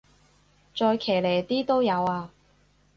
[0.75, 2.33] 再騎呢啲都有啊